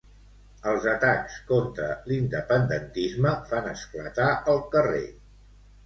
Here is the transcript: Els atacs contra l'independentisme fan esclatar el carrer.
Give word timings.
Els 0.71 0.87
atacs 0.93 1.35
contra 1.51 1.91
l'independentisme 2.09 3.37
fan 3.53 3.71
esclatar 3.77 4.35
el 4.57 4.69
carrer. 4.77 5.09